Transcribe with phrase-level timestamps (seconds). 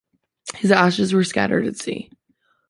[0.55, 2.09] His ashes were scattered at sea.